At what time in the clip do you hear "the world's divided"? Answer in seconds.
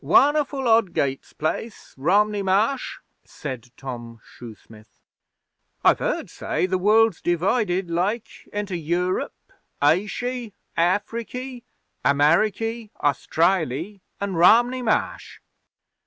6.65-7.87